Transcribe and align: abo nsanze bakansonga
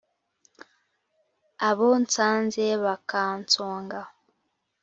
abo 1.69 1.87
nsanze 2.03 2.63
bakansonga 2.83 4.01